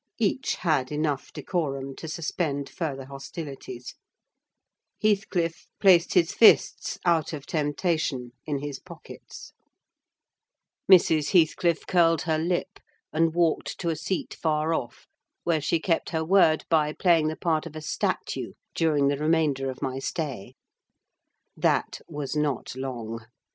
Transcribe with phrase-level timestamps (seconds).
[0.17, 3.93] Each had enough decorum to suspend further hostilities:
[4.99, 9.53] Heathcliff placed his fists, out of temptation, in his pockets;
[10.91, 11.33] Mrs.
[11.39, 12.79] Heathcliff curled her lip,
[13.13, 15.05] and walked to a seat far off,
[15.43, 19.69] where she kept her word by playing the part of a statue during the remainder
[19.69, 20.55] of my stay.
[21.55, 23.27] That was not long.